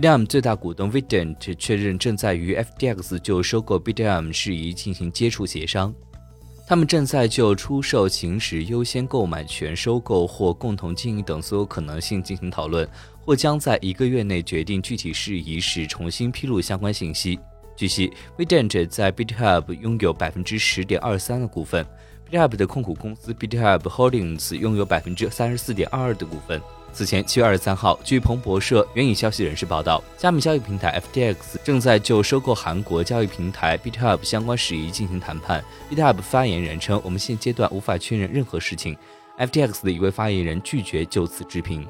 [0.00, 5.94] BDM 最大股东 Vident 确认正在与 FDX 就收购 BDM 事宜进行接触协商。
[6.66, 12.88] 他们正在就出售、行使优先购买权、收购或共同经营等所有可能性进行讨论，
[13.20, 17.38] 或将在一个月内决定具体事宜时重新披露相关信息。
[17.80, 21.82] 据悉，Vident 在 BitHub 拥有百分之十点二三的股份
[22.30, 26.60] ，BitHub 的控股公司 BitHub Holdings 拥有百分之三十四点二二的股份。
[26.92, 35.64] 此前，七月二十三号，据彭博社援引消息人士报道，加密交易平台 FTX 正在就收购韩国交易平台 BitHub 相关事宜进行谈判。
[35.90, 38.94] BitHub 发言人称：“我们现阶段无法确认任何事情。
[39.38, 41.88] ”FTX 的一位发言人拒绝就此置评。